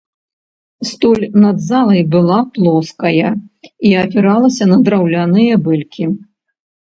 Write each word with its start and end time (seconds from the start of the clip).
Столь 0.81 1.29
над 1.43 1.59
залай 1.67 2.01
была 2.15 2.39
плоская 2.55 3.31
і 3.91 3.93
апіралася 4.05 4.63
на 4.71 4.77
драўляныя 4.89 5.53
бэлькі. 5.69 6.03